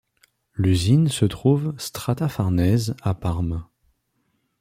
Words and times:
L'usine 0.55 1.09
se 1.09 1.25
trouve 1.25 1.75
Strada 1.77 2.27
Farnèse 2.27 2.95
à 3.03 3.13
Parme. 3.13 3.67